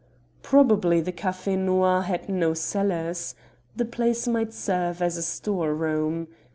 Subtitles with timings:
[0.41, 3.35] Probably the Café Noir had no cellars.
[3.75, 6.27] The place might serve as a store room.